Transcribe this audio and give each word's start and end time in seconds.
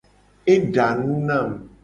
Eda 0.53 0.87
nu 1.01 1.13
nam. 1.27 1.49